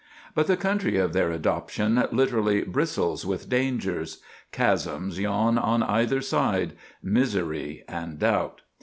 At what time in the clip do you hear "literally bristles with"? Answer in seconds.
2.11-3.49